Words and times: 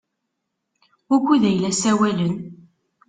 Wukud 1.07 1.43
ay 1.49 1.57
la 1.59 1.71
ssawalen? 1.73 2.35